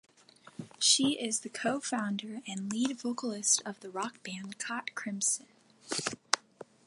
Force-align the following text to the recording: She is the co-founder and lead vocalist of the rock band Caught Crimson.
She 0.79 1.19
is 1.23 1.41
the 1.41 1.49
co-founder 1.49 2.39
and 2.47 2.73
lead 2.73 2.99
vocalist 2.99 3.61
of 3.67 3.81
the 3.81 3.91
rock 3.91 4.23
band 4.23 4.57
Caught 4.57 4.95
Crimson. 4.95 5.45